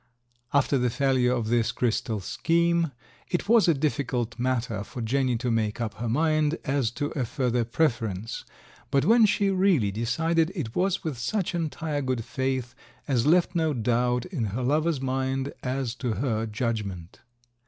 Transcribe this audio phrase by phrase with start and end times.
[0.51, 2.91] After the failure of this crystal scheme,
[3.29, 7.23] it was a difficult matter for Jenny to make up her mind as to a
[7.23, 8.43] further preference,
[8.89, 12.73] but when she really decided it was with such entire good faith
[13.07, 17.19] as left no doubt in her lover's mind as to her judgment.